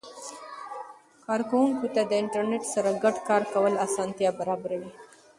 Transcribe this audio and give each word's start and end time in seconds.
کاروونکو 1.25 1.85
ته 1.95 2.01
د 2.09 2.11
انټرنیټ 2.21 2.63
سره 2.73 2.89
ګډ 3.03 3.15
کار 3.27 3.41
کول 3.53 3.73
اسانتیا 3.85 4.29
برابر 4.39 4.71
وي. 4.79 4.91